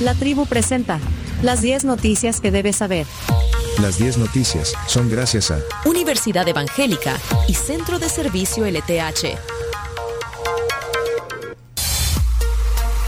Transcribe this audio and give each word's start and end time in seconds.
La 0.00 0.14
tribu 0.14 0.44
presenta 0.44 1.00
las 1.42 1.62
10 1.62 1.86
noticias 1.86 2.42
que 2.42 2.50
debes 2.50 2.76
saber. 2.76 3.06
Las 3.80 3.98
10 3.98 4.18
noticias 4.18 4.74
son 4.86 5.08
gracias 5.08 5.50
a 5.50 5.58
Universidad 5.86 6.46
Evangélica 6.46 7.16
y 7.48 7.54
Centro 7.54 7.98
de 7.98 8.10
Servicio 8.10 8.66
LTH. 8.66 9.38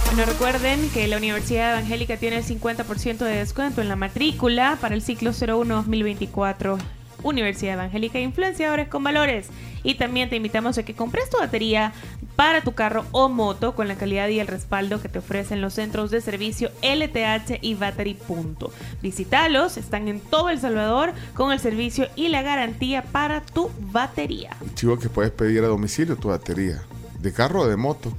Bueno, 0.06 0.24
recuerden 0.24 0.88
que 0.88 1.06
la 1.08 1.18
Universidad 1.18 1.72
Evangélica 1.72 2.16
tiene 2.16 2.38
el 2.38 2.44
50% 2.44 3.18
de 3.18 3.36
descuento 3.36 3.82
en 3.82 3.90
la 3.90 3.96
matrícula 3.96 4.78
para 4.80 4.94
el 4.94 5.02
ciclo 5.02 5.32
01-2024. 5.32 6.78
Universidad 7.22 7.74
Evangélica 7.74 8.18
Influenciadores 8.18 8.88
con 8.88 9.04
Valores. 9.04 9.48
Y 9.82 9.94
también 9.94 10.30
te 10.30 10.36
invitamos 10.36 10.78
a 10.78 10.82
que 10.82 10.94
compres 10.94 11.30
tu 11.30 11.38
batería 11.38 11.92
para 12.36 12.62
tu 12.62 12.72
carro 12.72 13.04
o 13.10 13.28
moto 13.28 13.74
con 13.74 13.88
la 13.88 13.96
calidad 13.96 14.28
y 14.28 14.38
el 14.38 14.46
respaldo 14.46 15.02
que 15.02 15.08
te 15.08 15.18
ofrecen 15.18 15.60
los 15.60 15.74
centros 15.74 16.10
de 16.10 16.20
servicio 16.20 16.70
LTH 16.82 17.58
y 17.60 17.74
Battery. 17.74 18.14
Punto. 18.14 18.72
Visítalos, 19.02 19.76
están 19.76 20.08
en 20.08 20.20
todo 20.20 20.48
El 20.48 20.60
Salvador 20.60 21.12
con 21.34 21.52
el 21.52 21.58
servicio 21.58 22.06
y 22.14 22.28
la 22.28 22.42
garantía 22.42 23.02
para 23.02 23.40
tu 23.40 23.70
batería. 23.80 24.56
Chivo 24.74 24.98
que 24.98 25.08
puedes 25.08 25.32
pedir 25.32 25.64
a 25.64 25.68
domicilio 25.68 26.16
tu 26.16 26.28
batería, 26.28 26.82
de 27.20 27.32
carro 27.32 27.62
o 27.62 27.68
de 27.68 27.76
moto, 27.76 28.12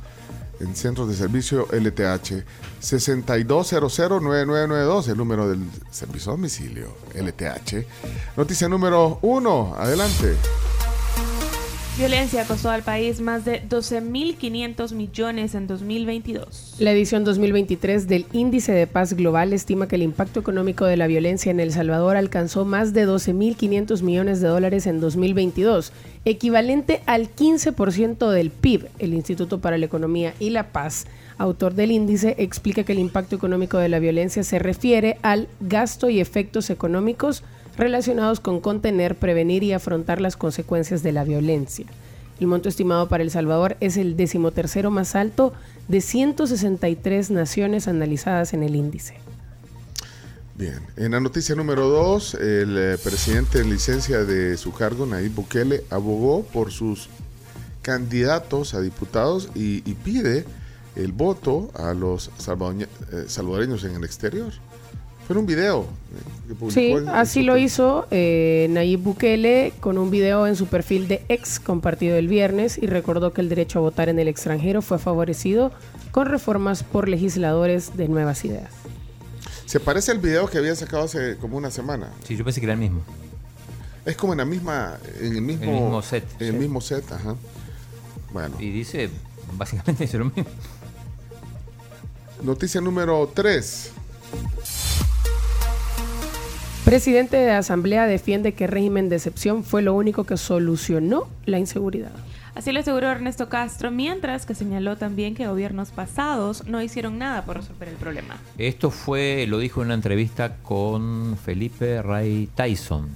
en 0.60 0.76
centros 0.76 1.08
de 1.08 1.16
servicio 1.16 1.68
LTH 1.72 2.44
62009992, 2.82 5.10
el 5.10 5.18
número 5.18 5.50
del 5.50 5.60
servicio 5.92 6.32
a 6.32 6.36
domicilio 6.36 6.96
LTH. 7.16 7.86
Noticia 8.38 8.68
número 8.68 9.20
uno, 9.22 9.76
adelante. 9.78 10.36
Violencia 12.00 12.46
costó 12.46 12.70
al 12.70 12.82
país 12.82 13.20
más 13.20 13.44
de 13.44 13.62
12.500 13.62 14.94
millones 14.94 15.54
en 15.54 15.68
2022. 15.68 16.76
La 16.80 16.94
edición 16.94 17.26
2023 17.26 18.08
del 18.08 18.26
Índice 18.32 18.72
de 18.72 18.88
Paz 18.88 19.16
Global 19.16 19.52
estima 19.52 19.90
que 19.90 19.98
el 19.98 20.04
impacto 20.04 20.40
económico 20.40 20.86
de 20.86 20.96
la 20.96 21.08
violencia 21.08 21.52
en 21.52 21.60
El 21.60 21.74
Salvador 21.74 22.16
alcanzó 22.16 22.64
más 22.64 22.94
de 22.94 23.06
12.500 23.06 24.02
millones 24.02 24.40
de 24.40 24.48
dólares 24.48 24.88
en 24.88 25.02
2022, 25.02 25.92
equivalente 26.24 27.02
al 27.06 27.36
15% 27.36 28.30
del 28.30 28.52
PIB. 28.52 28.88
El 28.98 29.14
Instituto 29.14 29.60
para 29.60 29.78
la 29.78 29.86
Economía 29.86 30.34
y 30.40 30.52
la 30.52 30.72
Paz, 30.72 31.06
autor 31.38 31.74
del 31.74 31.92
índice, 31.92 32.34
explica 32.38 32.86
que 32.86 32.94
el 32.94 33.00
impacto 33.00 33.36
económico 33.36 33.78
de 33.78 33.90
la 33.90 34.00
violencia 34.00 34.46
se 34.46 34.58
refiere 34.58 35.18
al 35.22 35.50
gasto 35.60 36.10
y 36.10 36.22
efectos 36.22 36.70
económicos 36.70 37.44
relacionados 37.80 38.42
con 38.42 38.60
contener, 38.60 39.16
prevenir 39.16 39.64
y 39.64 39.72
afrontar 39.72 40.20
las 40.20 40.36
consecuencias 40.36 41.02
de 41.02 41.14
la 41.14 41.24
violencia. 41.24 41.86
El 42.40 42.48
monto 42.48 42.70
estimado 42.70 43.08
para 43.08 43.24
El 43.24 43.32
Salvador 43.32 43.78
es 43.80 43.98
el 43.98 44.16
decimotercero 44.18 44.92
más 44.92 45.16
alto 45.16 45.54
de 45.88 46.02
163 46.02 47.32
naciones 47.32 47.88
analizadas 47.88 48.54
en 48.54 48.64
el 48.64 48.76
índice. 48.76 49.16
Bien, 50.56 50.80
en 50.98 51.14
la 51.14 51.22
noticia 51.22 51.56
número 51.56 51.88
dos, 51.88 52.34
el 52.34 52.78
eh, 52.78 52.98
presidente 53.02 53.60
en 53.62 53.70
licencia 53.70 54.26
de 54.26 54.58
su 54.58 54.74
cargo, 54.74 55.06
Nayib 55.06 55.34
Bukele, 55.34 55.86
abogó 55.90 56.44
por 56.44 56.72
sus 56.72 57.08
candidatos 57.82 58.74
a 58.74 58.82
diputados 58.82 59.50
y, 59.56 59.90
y 59.90 59.94
pide 59.94 60.44
el 60.98 61.14
voto 61.14 61.72
a 61.76 61.94
los 61.94 62.28
eh, 62.28 63.26
salvadoreños 63.28 63.86
en 63.86 63.96
el 63.96 64.04
exterior. 64.04 64.52
Fue 65.30 65.38
un 65.38 65.46
video. 65.46 65.86
que 66.48 66.54
Sí, 66.54 66.56
publicó 66.56 66.80
en- 66.98 67.04
en 67.04 67.10
así 67.10 67.44
lo 67.44 67.56
hizo 67.56 68.08
eh, 68.10 68.66
Nayib 68.72 69.02
Bukele 69.02 69.74
con 69.80 70.00
un 70.00 70.10
video 70.10 70.48
en 70.48 70.56
su 70.56 70.66
perfil 70.66 71.08
de 71.08 71.22
ex 71.30 71.60
compartido 71.60 72.18
el 72.18 72.28
viernes 72.28 72.80
y 72.82 72.88
recordó 72.88 73.32
que 73.32 73.42
el 73.42 73.48
derecho 73.50 73.78
a 73.78 73.82
votar 73.84 74.10
en 74.10 74.18
el 74.18 74.28
extranjero 74.28 74.82
fue 74.82 74.98
favorecido 74.98 75.72
con 76.10 76.26
reformas 76.26 76.82
por 76.82 77.08
legisladores 77.08 77.96
de 77.96 78.08
nuevas 78.08 78.44
ideas. 78.44 78.72
Se 79.68 79.80
parece 79.80 80.10
al 80.10 80.18
video 80.18 80.50
que 80.50 80.58
había 80.58 80.76
sacado 80.76 81.04
hace 81.04 81.38
como 81.38 81.58
una 81.58 81.70
semana. 81.70 82.10
Sí, 82.24 82.36
yo 82.36 82.44
pensé 82.44 82.60
que 82.60 82.66
era 82.66 82.74
el 82.74 82.80
mismo. 82.80 83.02
Es 84.08 84.16
como 84.18 84.34
en 84.34 84.40
la 84.40 84.46
misma, 84.46 84.98
en 85.22 85.36
el 85.36 85.42
mismo, 85.44 85.64
El 85.66 85.70
mismo 85.70 86.02
set, 86.02 86.24
En 86.42 86.48
el 86.48 86.54
mismo 86.56 86.82
set, 86.82 87.12
ajá. 87.12 87.36
Bueno, 88.34 88.56
Y 88.60 88.72
dice, 88.72 89.12
básicamente 89.56 90.04
dice 90.06 90.18
lo 90.18 90.26
mismo. 90.26 90.46
noticia 92.42 92.82
número 92.82 93.30
3. 93.32 93.92
Presidente 96.90 97.38
de 97.38 97.52
Asamblea 97.52 98.08
defiende 98.08 98.56
que 98.56 98.66
régimen 98.66 99.10
de 99.10 99.18
excepción 99.18 99.64
fue 99.64 99.84
lo 99.84 99.94
único 99.94 100.24
que 100.24 100.38
solucionó 100.38 101.28
la 101.46 101.60
inseguridad. 101.60 102.10
Así 102.56 102.72
lo 102.72 102.80
aseguró 102.80 103.10
Ernesto 103.10 103.48
Castro, 103.48 103.92
mientras 103.92 104.48
que 104.48 104.56
señaló 104.56 104.98
también 104.98 105.36
que 105.36 105.46
gobiernos 105.46 105.92
pasados 105.92 106.66
no 106.66 106.82
hicieron 106.82 107.20
nada 107.20 107.46
por 107.46 107.58
resolver 107.58 107.90
el 107.90 107.96
problema. 107.96 108.38
Esto 108.58 108.90
fue, 108.90 109.46
lo 109.48 109.60
dijo 109.60 109.82
en 109.82 109.90
una 109.90 109.94
entrevista 109.94 110.56
con 110.64 111.38
Felipe 111.38 112.02
Ray 112.02 112.50
Tyson. 112.56 113.08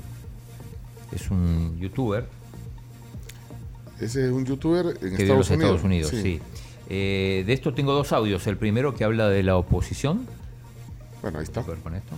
Es 1.11 1.31
un 1.31 1.75
youtuber 1.79 2.27
Ese 3.99 4.27
es 4.27 4.31
un 4.31 4.45
youtuber 4.45 4.85
en 5.01 5.15
que 5.15 5.23
Estados 5.23 5.49
los 5.49 5.49
Unidos. 5.49 5.51
Estados 5.51 5.83
Unidos. 5.83 6.11
Sí. 6.11 6.39
Eh, 6.89 7.43
de 7.47 7.53
esto 7.53 7.73
tengo 7.73 7.93
dos 7.93 8.11
audios. 8.11 8.45
El 8.45 8.57
primero 8.57 8.93
que 8.93 9.03
habla 9.03 9.29
de 9.29 9.41
la 9.41 9.57
oposición. 9.57 10.27
Bueno, 11.23 11.39
ahí 11.39 11.45
está. 11.45 11.61
Voy 11.61 11.71
a 11.71 11.73
ver 11.73 11.83
con 11.83 11.95
esto. 11.95 12.15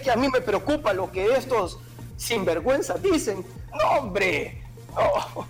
¿Vos 0.00 0.02
crees 0.02 0.02
que 0.02 0.10
a 0.10 0.16
mí 0.16 0.28
me 0.32 0.40
preocupa 0.40 0.92
lo 0.94 1.10
que 1.12 1.34
estos 1.36 1.78
sinvergüenzas 2.16 3.02
dicen? 3.02 3.44
No, 3.78 3.98
hombre. 4.00 4.62
No. 4.94 5.46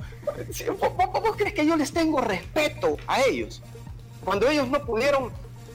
Si- 0.53 0.65
¿Vos, 0.65 0.95
vos- 0.97 1.13
vos 1.13 1.37
crees 1.37 1.55
que 1.55 1.65
yo 1.67 1.77
les 1.77 1.93
tengo 1.93 2.21
respeto 2.21 2.97
a 3.07 3.21
ellos? 3.23 3.63
Cuando 4.25 4.49
ellos 4.49 4.69
no 4.69 4.85
pudieron 4.85 5.31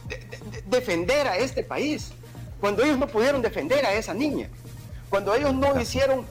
de- 0.09 0.17
de- 0.17 0.61
defender 0.67 1.27
a 1.27 1.37
este 1.37 1.63
país, 1.63 2.11
cuando 2.59 2.83
ellos 2.83 2.97
no 2.97 3.07
pudieron 3.07 3.41
defender 3.41 3.85
a 3.85 3.93
esa 3.93 4.13
niña, 4.13 4.49
cuando 5.09 5.33
ellos 5.33 5.53
no 5.53 5.79
hicieron 5.79 6.25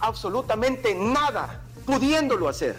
absolutamente 0.00 0.94
nada, 0.94 1.60
pudiéndolo 1.86 2.48
hacer. 2.48 2.76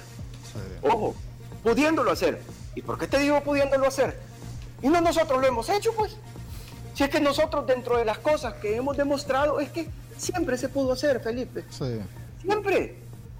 Ojo, 0.81 1.15
pudiéndolo 1.63 2.11
hacer. 2.11 2.41
¿Y 2.75 2.81
por 2.81 2.97
qué 2.97 3.07
te 3.07 3.19
digo 3.19 3.39
pudiéndolo 3.41 3.85
hacer? 3.87 4.19
Y 4.81 4.87
no 4.89 4.99
nosotros 4.99 5.39
lo 5.41 5.47
hemos 5.47 5.69
hecho, 5.69 5.93
pues. 5.93 6.15
Si 6.93 7.03
es 7.03 7.09
que 7.09 7.19
nosotros 7.21 7.65
dentro 7.65 7.97
de 7.97 8.05
las 8.05 8.17
cosas 8.19 8.53
que 8.55 8.75
hemos 8.75 8.97
demostrado 8.97 9.59
es 9.59 9.69
que 9.69 9.87
siempre 10.17 10.57
se 10.57 10.69
pudo 10.69 10.93
hacer, 10.93 11.19
Felipe. 11.21 11.63
Siempre. 12.41 12.95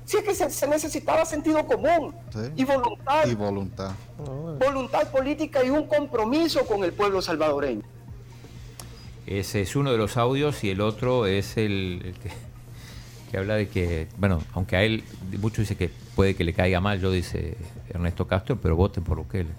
Si 0.06 0.18
es 0.18 0.24
que 0.24 0.34
se, 0.36 0.50
se 0.50 0.68
necesitaba 0.68 1.24
sentido 1.26 1.66
común 1.66 2.14
Sí. 2.34 2.40
y 2.56 2.64
voluntad, 2.66 3.28
Y 3.28 3.36
voluntad. 3.36 3.92
voluntad 4.60 5.08
política 5.12 5.64
y 5.64 5.70
un 5.70 5.88
compromiso 5.88 6.66
con 6.66 6.84
el 6.84 6.92
pueblo 6.94 7.22
salvadoreño. 7.22 7.84
Ese 9.28 9.62
es 9.62 9.76
uno 9.76 9.92
de 9.92 9.98
los 9.98 10.18
audios 10.18 10.64
y 10.64 10.70
el 10.72 10.82
otro 10.82 11.28
es 11.28 11.56
el, 11.58 12.02
el 12.04 12.14
que, 12.16 12.32
que 13.30 13.38
habla 13.38 13.56
de 13.56 13.70
que, 13.70 14.08
bueno, 14.18 14.42
aunque 14.54 14.76
a 14.76 14.84
él 14.84 15.04
mucho 15.40 15.62
dice 15.62 15.78
que 15.78 15.90
puede 16.16 16.36
que 16.36 16.44
le 16.44 16.54
caiga 16.54 16.82
mal, 16.82 17.00
yo 17.00 17.12
dice 17.12 17.56
Ernesto 17.90 18.28
Castro, 18.28 18.58
pero 18.60 18.76
voten 18.76 19.04
por 19.04 19.18
Bukele. 19.18 19.50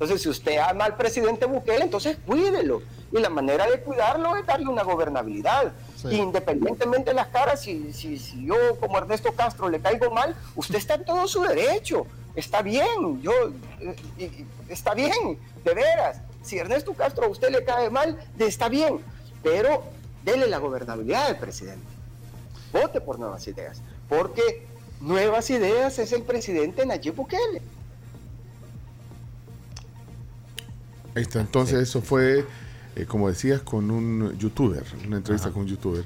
Entonces, 0.00 0.22
si 0.22 0.30
usted 0.30 0.56
ama 0.56 0.86
al 0.86 0.96
presidente 0.96 1.44
Bukele, 1.44 1.84
entonces 1.84 2.16
cuídelo. 2.26 2.80
Y 3.12 3.18
la 3.18 3.28
manera 3.28 3.66
de 3.70 3.82
cuidarlo 3.82 4.34
es 4.34 4.46
darle 4.46 4.66
una 4.66 4.82
gobernabilidad. 4.82 5.74
Sí. 5.94 6.16
Independientemente 6.16 7.10
de 7.10 7.16
las 7.16 7.26
caras, 7.26 7.60
si, 7.60 7.92
si, 7.92 8.18
si 8.18 8.46
yo 8.46 8.56
como 8.80 8.96
Ernesto 8.96 9.30
Castro 9.32 9.68
le 9.68 9.78
caigo 9.78 10.10
mal, 10.10 10.34
usted 10.56 10.76
está 10.76 10.94
en 10.94 11.04
todo 11.04 11.28
su 11.28 11.42
derecho. 11.42 12.06
Está 12.34 12.62
bien, 12.62 13.20
yo 13.20 13.32
eh, 14.16 14.46
está 14.70 14.94
bien, 14.94 15.38
de 15.64 15.74
veras. 15.74 16.22
Si 16.40 16.56
Ernesto 16.56 16.94
Castro 16.94 17.26
a 17.26 17.28
usted 17.28 17.50
le 17.50 17.62
cae 17.62 17.90
mal, 17.90 18.18
está 18.38 18.70
bien. 18.70 19.00
Pero 19.42 19.82
dele 20.24 20.46
la 20.46 20.56
gobernabilidad 20.56 21.26
al 21.26 21.38
presidente. 21.38 21.84
Vote 22.72 23.02
por 23.02 23.18
nuevas 23.18 23.46
ideas. 23.46 23.82
Porque 24.08 24.66
nuevas 25.02 25.50
ideas 25.50 25.98
es 25.98 26.12
el 26.12 26.22
presidente 26.22 26.86
Nayib 26.86 27.16
Bukele. 27.16 27.60
Ahí 31.14 31.22
está. 31.22 31.40
Entonces, 31.40 31.80
eso 31.80 32.00
fue, 32.02 32.44
eh, 32.96 33.04
como 33.06 33.28
decías, 33.28 33.60
con 33.62 33.90
un 33.90 34.36
youtuber, 34.38 34.84
una 35.06 35.16
entrevista 35.16 35.50
con 35.50 35.62
un 35.62 35.68
youtuber. 35.68 36.04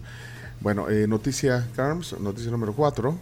Bueno, 0.60 0.88
eh, 0.88 1.06
noticia 1.06 1.66
Carms, 1.76 2.18
noticia 2.20 2.50
número 2.50 2.72
4. 2.72 3.16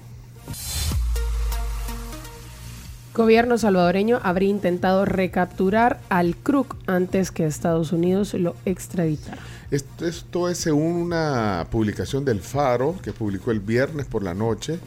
Gobierno 3.15 3.59
salvadoreño 3.59 4.21
habría 4.23 4.49
intentado 4.49 5.05
recapturar 5.05 6.01
al 6.09 6.35
Kruk 6.35 6.77
antes 6.87 7.31
que 7.31 7.45
Estados 7.45 7.93
Unidos 7.93 8.33
lo 8.33 8.55
extraditara. 8.65 9.43
Esto, 9.71 10.07
esto 10.07 10.49
es 10.49 10.59
según 10.59 10.95
una 10.95 11.67
publicación 11.71 12.25
del 12.25 12.41
Faro 12.41 12.97
que 13.03 13.13
publicó 13.13 13.51
el 13.51 13.61
viernes 13.61 14.07
por 14.07 14.23
la 14.23 14.33
noche 14.33 14.79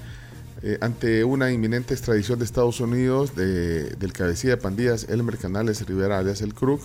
eh, 0.68 0.78
ante 0.82 1.24
una 1.24 1.52
inminente 1.52 1.94
extradición 1.94 2.40
de 2.40 2.46
Estados 2.46 2.80
Unidos 2.80 3.36
de- 3.36 3.92
del 3.92 4.12
cabecilla 4.14 4.56
de 4.56 4.62
pandillas 4.62 5.06
Elmer 5.10 5.38
Canales 5.38 5.86
Rivera 5.86 6.18
alias 6.18 6.42
El 6.42 6.54
Kruk. 6.56 6.82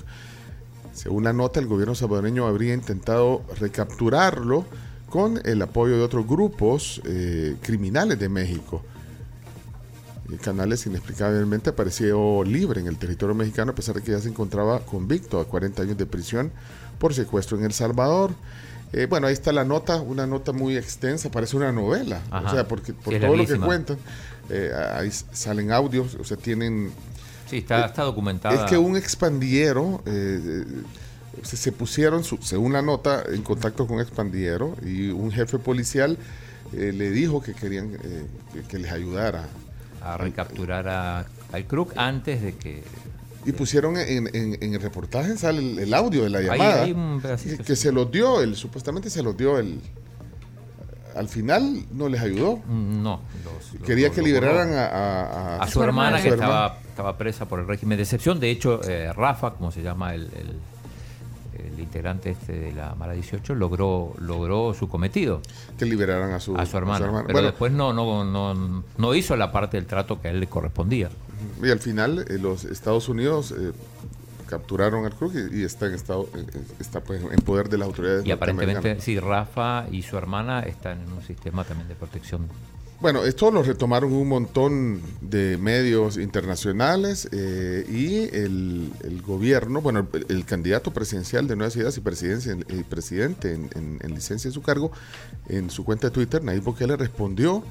Según 0.92 1.24
la 1.24 1.32
nota, 1.32 1.60
el 1.60 1.66
gobierno 1.66 1.94
salvadoreño 1.94 2.46
habría 2.46 2.74
intentado 2.74 3.42
recapturarlo 3.58 4.66
con 5.08 5.40
el 5.44 5.62
apoyo 5.62 5.96
de 5.96 6.02
otros 6.02 6.26
grupos 6.26 7.00
eh, 7.04 7.56
criminales 7.62 8.18
de 8.18 8.28
México. 8.28 8.82
eh, 10.30 10.36
Canales 10.42 10.84
inexplicablemente 10.86 11.70
apareció 11.70 12.44
libre 12.44 12.80
en 12.80 12.86
el 12.86 12.98
territorio 12.98 13.34
mexicano 13.34 13.72
a 13.72 13.74
pesar 13.74 13.94
de 13.94 14.02
que 14.02 14.12
ya 14.12 14.20
se 14.20 14.28
encontraba 14.28 14.80
convicto 14.80 15.40
a 15.40 15.46
40 15.46 15.82
años 15.82 15.96
de 15.96 16.06
prisión 16.06 16.52
por 16.98 17.14
secuestro 17.14 17.56
en 17.58 17.64
El 17.64 17.72
Salvador. 17.72 18.32
Eh, 18.92 19.06
bueno, 19.06 19.28
ahí 19.28 19.32
está 19.32 19.52
la 19.52 19.64
nota, 19.64 20.00
una 20.00 20.26
nota 20.26 20.52
muy 20.52 20.76
extensa, 20.76 21.30
parece 21.30 21.56
una 21.56 21.70
novela, 21.70 22.20
Ajá. 22.30 22.46
o 22.48 22.50
sea, 22.50 22.66
porque 22.68 22.92
por 22.92 23.14
Sí, 23.14 23.20
todo 23.20 23.36
lo 23.36 23.46
que 23.46 23.56
cuentan, 23.58 23.98
eh, 24.48 24.72
ahí 24.94 25.10
salen 25.32 25.70
audios, 25.70 26.16
o 26.16 26.24
sea, 26.24 26.36
tienen... 26.36 26.90
Sí, 27.48 27.58
está, 27.58 27.86
está 27.86 28.02
documentada. 28.02 28.54
Es 28.54 28.62
que 28.70 28.78
un 28.78 28.96
expandillero, 28.96 30.02
eh, 30.06 30.64
eh, 30.64 30.64
se, 31.44 31.56
se 31.56 31.70
pusieron, 31.72 32.24
su- 32.24 32.38
según 32.42 32.72
la 32.72 32.82
nota, 32.82 33.22
en 33.32 33.42
contacto 33.42 33.86
con 33.86 33.96
un 33.96 34.02
expandillero 34.02 34.76
y 34.84 35.10
un 35.10 35.30
jefe 35.30 35.58
policial 35.58 36.16
eh, 36.72 36.92
le 36.94 37.10
dijo 37.10 37.40
que 37.42 37.54
querían 37.54 37.94
eh, 38.02 38.26
que, 38.52 38.62
que 38.62 38.78
les 38.78 38.90
ayudara. 38.92 39.44
a 40.02 40.16
recapturar 40.16 40.88
a- 40.88 41.26
al 41.52 41.64
Crook 41.66 41.92
antes 41.96 42.42
de 42.42 42.54
que 42.56 42.82
Y 43.46 43.52
pusieron 43.52 43.96
en, 43.96 44.28
en- 44.34 44.58
en 44.62 44.74
el 44.74 44.80
reportaje, 44.82 45.36
sale 45.38 45.58
el, 45.60 45.78
el 45.78 45.94
audio 45.94 46.24
de 46.24 46.30
la 46.30 46.38
Ahí- 46.40 46.46
llamada, 46.46 46.82
hay 46.82 46.92
un 46.92 47.20
pedacito, 47.22 47.64
que, 47.64 47.76
sí. 47.76 47.82
se 47.82 47.92
los 47.92 48.10
dio, 48.10 48.40
el, 48.42 48.54
supuestamente 48.56 49.08
se 49.10 49.22
los 49.22 49.36
dio 49.36 49.58
el... 49.58 49.80
Al 51.16 51.28
final 51.28 51.84
no 51.92 52.08
les 52.08 52.20
ayudó. 52.20 52.58
mm, 52.58 53.02
no. 53.02 53.20
los- 53.44 53.82
Quería 53.86 54.06
los- 54.08 54.14
que 54.14 54.20
los 54.20 54.28
liberaran 54.28 54.72
a, 54.74 54.86
a- 54.86 55.56
a- 55.56 55.62
a 55.62 55.66
su 55.68 55.82
hermana 55.82 56.20
que 56.22 56.28
su 56.28 56.34
estaba, 56.34 56.78
estaba 56.88 57.16
presa 57.18 57.46
por 57.48 57.60
el 57.60 57.66
régimen 57.66 57.96
de 57.96 58.02
excepción. 58.04 58.38
De 58.38 58.50
hecho, 58.50 58.80
eh, 58.88 59.12
Rafa, 59.12 59.54
como 59.54 59.70
se 59.72 59.82
llama 59.82 60.14
el, 60.14 60.22
el- 60.24 60.56
el 61.74 61.80
integrante 61.80 62.30
este 62.30 62.52
de 62.52 62.72
la 62.72 62.94
Mara 62.94 63.12
18, 63.14 63.54
logró, 63.54 64.14
logró 64.18 64.72
su 64.72 64.88
cometido 64.88 65.42
que 65.78 65.84
liberaran 65.84 66.32
a 66.32 66.40
su, 66.40 66.56
a 66.56 66.64
su 66.64 66.76
hermana. 66.76 67.06
Pero 67.26 67.32
Bueno, 67.32 67.48
después 67.48 67.72
no, 67.72 67.92
no, 67.92 68.24
no, 68.24 68.84
no 68.96 69.14
hizo 69.14 69.36
la 69.36 69.50
parte 69.50 69.76
del 69.76 69.86
trato 69.86 70.20
que 70.22 70.28
a 70.28 70.30
él 70.30 70.40
le 70.40 70.46
correspondía. 70.46 71.10
Y 71.62 71.70
al 71.70 71.78
final 71.80 72.24
eh, 72.28 72.38
los 72.38 72.64
Estados 72.64 73.08
Unidos 73.08 73.52
eh, 73.56 73.72
capturaron 74.48 75.04
al 75.04 75.14
Crook 75.14 75.32
y, 75.52 75.60
y 75.60 75.64
está 75.64 75.86
en 75.86 75.94
estado 75.94 76.28
eh, 76.34 76.44
está 76.80 77.00
pues, 77.00 77.22
en 77.22 77.40
poder 77.40 77.68
de 77.68 77.78
las 77.78 77.86
autoridades 77.86 78.26
Y 78.26 78.30
aparentemente, 78.32 79.00
sí, 79.00 79.18
Rafa 79.20 79.86
y 79.92 80.02
su 80.02 80.16
hermana 80.16 80.60
están 80.60 81.00
en 81.02 81.12
un 81.12 81.22
sistema 81.22 81.64
también 81.64 81.88
de 81.88 81.94
protección. 81.94 82.48
Bueno, 83.00 83.24
esto 83.24 83.50
lo 83.50 83.62
retomaron 83.62 84.12
un 84.12 84.28
montón 84.28 85.00
de 85.22 85.56
medios 85.56 86.18
internacionales 86.18 87.30
eh, 87.32 87.86
y 87.88 88.24
el, 88.36 88.92
el 89.04 89.22
gobierno, 89.22 89.80
bueno, 89.80 90.06
el, 90.12 90.26
el 90.28 90.44
candidato 90.44 90.90
presidencial 90.92 91.48
de 91.48 91.56
Nuevas 91.56 91.76
Ideas 91.76 91.96
y, 91.96 92.00
presidencia, 92.02 92.54
y 92.68 92.82
presidente 92.82 93.54
en, 93.54 93.70
en- 93.74 94.00
en 94.02 94.14
licencia 94.14 94.50
de 94.50 94.54
su 94.54 94.60
cargo, 94.60 94.92
en 95.48 95.70
su 95.70 95.82
cuenta 95.84 96.08
de 96.08 96.10
Twitter, 96.12 96.44
Nayib 96.44 96.62
Bukele 96.64 96.94
respondió 96.96 97.64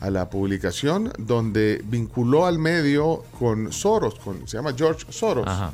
a 0.00 0.10
la 0.10 0.28
publicación 0.30 1.12
donde 1.18 1.82
vinculó 1.84 2.46
al 2.46 2.58
medio 2.58 3.24
con 3.38 3.72
Soros, 3.72 4.16
con, 4.16 4.46
se 4.48 4.56
llama 4.56 4.74
George 4.76 5.06
Soros. 5.10 5.46
Ajá. 5.46 5.72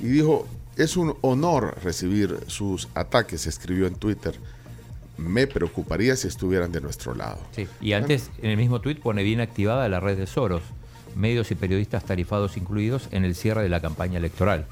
y 0.00 0.06
dijo, 0.06 0.46
es 0.76 0.96
un 0.96 1.16
honor 1.22 1.76
recibir 1.82 2.38
sus 2.48 2.88
ataques, 2.94 3.46
escribió 3.46 3.86
en 3.86 3.94
Twitter. 3.94 4.34
Me 5.16 5.46
preocuparía 5.46 6.14
si 6.16 6.28
estuvieran 6.28 6.70
de 6.72 6.82
nuestro 6.82 7.14
lado. 7.14 7.38
Sí. 7.52 7.66
Y 7.80 7.94
antes, 7.94 8.30
en 8.42 8.50
el 8.50 8.56
mismo 8.58 8.80
tuit, 8.82 9.00
pone 9.00 9.22
bien 9.22 9.40
activada 9.40 9.88
la 9.88 9.98
red 10.00 10.18
de 10.18 10.26
Soros, 10.26 10.62
medios 11.14 11.50
y 11.50 11.54
periodistas 11.54 12.04
tarifados 12.04 12.58
incluidos 12.58 13.08
en 13.10 13.24
el 13.24 13.34
cierre 13.34 13.62
de 13.62 13.70
la 13.70 13.80
campaña 13.80 14.18
electoral. 14.18 14.66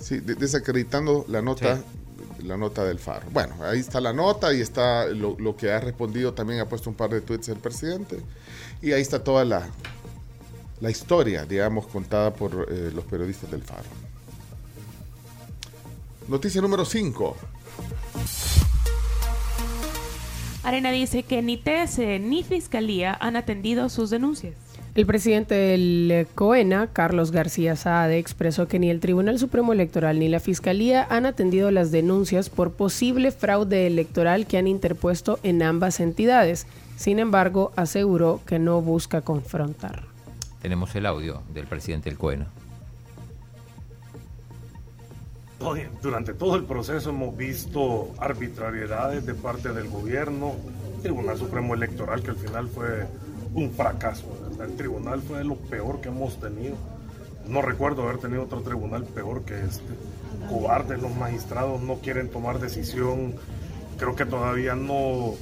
Sí, 0.00 0.18
de- 0.18 0.34
desacreditando 0.34 1.24
la 1.28 1.40
nota, 1.42 1.80
la 2.44 2.56
nota 2.56 2.84
del 2.84 2.98
Faro. 2.98 3.26
Bueno, 3.30 3.54
ahí 3.62 3.78
está 3.78 4.00
la 4.00 4.12
nota 4.12 4.52
y 4.52 4.60
está 4.60 5.06
lo, 5.06 5.56
que 5.56 5.70
ha 5.70 5.80
respondido, 5.80 6.34
también 6.34 6.60
ha 6.60 6.68
puesto 6.68 6.90
un 6.90 6.96
par 6.96 7.10
de 7.10 7.20
tweets 7.20 7.48
el 7.48 7.58
presidente. 7.58 8.20
Y 8.80 8.92
ahí 8.92 9.02
está 9.02 9.22
toda 9.22 9.44
la, 9.44 9.68
la 10.80 10.90
historia, 10.90 11.44
digamos, 11.44 11.86
contada 11.86 12.32
por 12.32 12.68
eh, 12.70 12.90
los 12.94 13.04
periodistas 13.04 13.50
del 13.50 13.62
Faro. 13.62 13.88
Noticia 16.28 16.60
número 16.60 16.84
5. 16.84 17.36
Arena 20.62 20.92
dice 20.92 21.24
que 21.24 21.42
ni 21.42 21.56
TSE 21.56 22.20
ni 22.20 22.44
Fiscalía 22.44 23.16
han 23.20 23.36
atendido 23.36 23.88
sus 23.88 24.10
denuncias. 24.10 24.54
El 24.94 25.06
presidente 25.06 25.54
del 25.54 26.10
eh, 26.10 26.26
COENA, 26.34 26.88
Carlos 26.92 27.30
García 27.30 27.76
Saade, 27.76 28.18
expresó 28.18 28.68
que 28.68 28.78
ni 28.78 28.90
el 28.90 29.00
Tribunal 29.00 29.38
Supremo 29.38 29.72
Electoral 29.72 30.18
ni 30.18 30.28
la 30.28 30.38
Fiscalía 30.38 31.06
han 31.08 31.24
atendido 31.24 31.70
las 31.70 31.92
denuncias 31.92 32.50
por 32.50 32.72
posible 32.72 33.32
fraude 33.32 33.86
electoral 33.86 34.46
que 34.46 34.58
han 34.58 34.66
interpuesto 34.66 35.38
en 35.42 35.62
ambas 35.62 35.98
entidades. 35.98 36.66
Sin 36.96 37.20
embargo, 37.20 37.72
aseguró 37.74 38.42
que 38.44 38.58
no 38.58 38.82
busca 38.82 39.22
confrontar. 39.22 40.02
Tenemos 40.60 40.94
el 40.94 41.06
audio 41.06 41.40
del 41.54 41.66
presidente 41.66 42.10
del 42.10 42.18
COENA. 42.18 42.48
Durante 46.02 46.34
todo 46.34 46.56
el 46.56 46.64
proceso 46.64 47.10
hemos 47.10 47.34
visto 47.34 48.10
arbitrariedades 48.18 49.24
de 49.24 49.32
parte 49.32 49.72
del 49.72 49.88
gobierno, 49.88 50.52
Tribunal 51.02 51.38
Supremo 51.38 51.72
Electoral, 51.74 52.22
que 52.22 52.30
al 52.30 52.36
final 52.36 52.68
fue 52.68 53.06
un 53.54 53.70
fracaso. 53.70 54.26
¿verdad? 54.42 54.68
El 54.68 54.76
tribunal 54.76 55.20
fue 55.22 55.44
lo 55.44 55.56
peor 55.56 56.00
que 56.00 56.08
hemos 56.08 56.38
tenido. 56.38 56.76
No 57.46 57.62
recuerdo 57.62 58.02
haber 58.02 58.18
tenido 58.18 58.44
otro 58.44 58.62
tribunal 58.62 59.04
peor 59.04 59.42
que 59.42 59.60
este. 59.64 59.82
Cobardes 60.48 61.00
los 61.00 61.14
magistrados, 61.14 61.80
no 61.82 61.96
quieren 61.96 62.28
tomar 62.28 62.58
decisión. 62.58 63.34
Creo 63.98 64.14
que 64.16 64.26
todavía 64.26 64.74
no... 64.74 65.34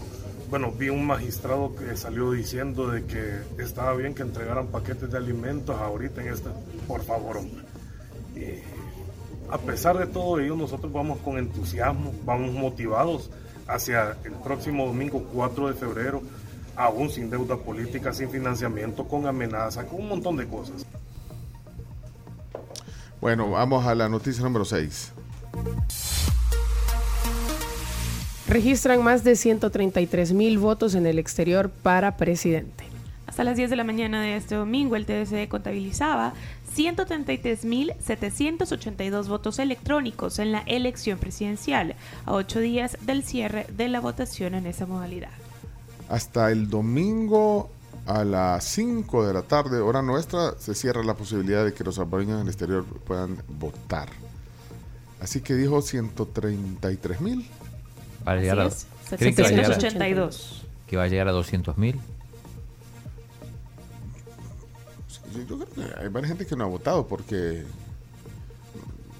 Bueno, 0.50 0.72
vi 0.72 0.88
un 0.88 1.06
magistrado 1.06 1.76
que 1.76 1.96
salió 1.96 2.32
diciendo 2.32 2.88
de 2.88 3.04
que 3.04 3.62
estaba 3.62 3.94
bien 3.94 4.14
que 4.14 4.22
entregaran 4.22 4.66
paquetes 4.66 5.10
de 5.10 5.18
alimentos 5.18 5.78
ahorita 5.78 6.22
en 6.22 6.32
esta... 6.32 6.50
Por 6.88 7.02
favor, 7.02 7.36
hombre. 7.36 7.62
A 9.50 9.58
pesar 9.58 9.98
de 9.98 10.06
todo 10.06 10.38
ello, 10.38 10.56
nosotros 10.56 10.92
vamos 10.92 11.18
con 11.20 11.36
entusiasmo, 11.36 12.12
vamos 12.24 12.52
motivados 12.52 13.30
hacia 13.66 14.16
el 14.24 14.32
próximo 14.32 14.86
domingo 14.86 15.24
4 15.32 15.68
de 15.68 15.74
febrero, 15.74 16.22
aún 16.76 17.10
sin 17.10 17.30
deuda 17.30 17.56
política, 17.56 18.12
sin 18.12 18.30
financiamiento, 18.30 19.06
con 19.06 19.26
amenaza, 19.26 19.86
con 19.86 20.00
un 20.00 20.08
montón 20.08 20.36
de 20.36 20.46
cosas. 20.46 20.86
Bueno, 23.20 23.50
vamos 23.50 23.86
a 23.86 23.94
la 23.94 24.08
noticia 24.08 24.42
número 24.42 24.64
6. 24.64 25.12
Registran 28.48 29.04
más 29.04 29.22
de 29.22 29.36
133 29.36 30.32
mil 30.32 30.58
votos 30.58 30.94
en 30.94 31.04
el 31.06 31.18
exterior 31.18 31.70
para 31.70 32.16
presidente. 32.16 32.84
Hasta 33.26 33.44
las 33.44 33.56
10 33.56 33.68
de 33.70 33.76
la 33.76 33.84
mañana 33.84 34.22
de 34.22 34.36
este 34.36 34.56
domingo, 34.56 34.96
el 34.96 35.06
TSE 35.06 35.48
contabilizaba 35.48 36.32
133.782 36.74 39.28
votos 39.28 39.60
electrónicos 39.60 40.40
en 40.40 40.50
la 40.50 40.64
elección 40.66 41.18
presidencial, 41.18 41.94
a 42.26 42.32
ocho 42.32 42.58
días 42.58 42.98
del 43.02 43.22
cierre 43.22 43.66
de 43.76 43.88
la 43.88 44.00
votación 44.00 44.54
en 44.54 44.66
esa 44.66 44.86
modalidad. 44.86 45.30
Hasta 46.10 46.50
el 46.50 46.68
domingo 46.68 47.70
a 48.06 48.24
las 48.24 48.64
5 48.64 49.26
de 49.26 49.32
la 49.32 49.42
tarde, 49.42 49.78
hora 49.80 50.02
nuestra, 50.02 50.54
se 50.58 50.74
cierra 50.74 51.02
la 51.04 51.14
posibilidad 51.14 51.64
de 51.64 51.72
que 51.72 51.84
los 51.84 51.94
salvadoreños 51.94 52.36
en 52.36 52.42
el 52.42 52.48
exterior 52.48 52.84
puedan 52.84 53.42
votar. 53.48 54.08
Así 55.20 55.40
que 55.40 55.54
dijo 55.54 55.80
133 55.80 57.20
mil. 57.20 57.48
Va 58.26 58.32
a 58.32 58.36
llegar 58.36 58.60
a, 58.60 58.66
Así 58.66 58.86
es, 59.12 59.18
¿creen 59.18 59.34
que 59.34 59.42
va 59.42 59.48
a 59.48 59.50
llegar 59.52 59.70
a- 59.70 59.74
782. 59.74 60.66
que 60.86 60.96
va 60.96 61.04
a 61.04 61.06
llegar 61.08 61.28
a 61.28 61.32
200 61.32 61.78
mil? 61.78 62.00
Yo, 65.32 65.40
yo 65.42 65.58
creo 65.64 65.68
que 65.68 66.00
hay 66.02 66.08
varias 66.08 66.28
gente 66.30 66.46
que 66.46 66.56
no 66.56 66.64
ha 66.64 66.68
votado 66.68 67.06
porque, 67.06 67.64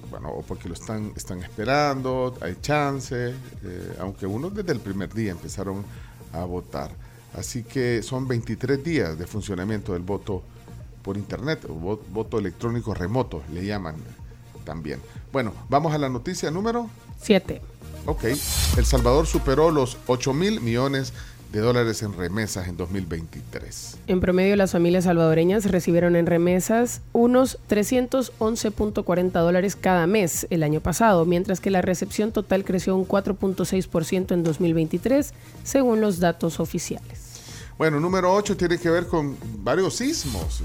bueno, 0.09 0.29
o 0.29 0.41
porque 0.41 0.67
lo 0.67 0.73
están, 0.73 1.13
están 1.15 1.41
esperando, 1.41 2.35
hay 2.41 2.57
chance, 2.61 3.29
eh, 3.63 3.95
aunque 3.99 4.25
unos 4.25 4.53
desde 4.53 4.73
el 4.73 4.79
primer 4.81 5.13
día 5.13 5.31
empezaron 5.31 5.85
a 6.33 6.43
votar. 6.45 6.91
Así 7.37 7.63
que 7.63 8.03
son 8.03 8.27
23 8.27 8.83
días 8.83 9.17
de 9.17 9.25
funcionamiento 9.27 9.93
del 9.93 10.01
voto 10.01 10.43
por 11.01 11.17
internet, 11.17 11.65
o 11.69 11.73
vo- 11.73 11.99
voto 12.11 12.37
electrónico 12.37 12.93
remoto, 12.93 13.41
le 13.53 13.65
llaman 13.65 13.95
también. 14.65 14.99
Bueno, 15.31 15.53
vamos 15.69 15.93
a 15.93 15.97
la 15.97 16.09
noticia 16.09 16.51
número 16.51 16.89
7. 17.21 17.61
Ok, 18.05 18.23
El 18.77 18.85
Salvador 18.85 19.25
superó 19.27 19.71
los 19.71 19.97
8 20.07 20.33
mil 20.33 20.59
millones 20.61 21.13
de 21.13 21.30
dólares 21.59 22.01
en 22.01 22.13
remesas 22.13 22.67
en 22.67 22.77
2023. 22.77 23.97
En 24.07 24.19
promedio, 24.21 24.55
las 24.55 24.71
familias 24.71 25.03
salvadoreñas 25.03 25.65
recibieron 25.65 26.15
en 26.15 26.25
remesas 26.25 27.01
unos 27.13 27.59
311.40 27.69 29.31
dólares 29.31 29.75
cada 29.75 30.07
mes 30.07 30.47
el 30.49 30.63
año 30.63 30.79
pasado, 30.79 31.25
mientras 31.25 31.59
que 31.59 31.71
la 31.71 31.81
recepción 31.81 32.31
total 32.31 32.63
creció 32.63 32.95
un 32.95 33.07
4.6% 33.07 34.31
en 34.33 34.43
2023, 34.43 35.33
según 35.63 36.01
los 36.01 36.19
datos 36.19 36.59
oficiales. 36.59 37.31
Bueno, 37.77 37.99
número 37.99 38.33
8 38.33 38.55
tiene 38.57 38.77
que 38.77 38.89
ver 38.89 39.07
con 39.07 39.35
varios 39.63 39.95
sismos, 39.95 40.61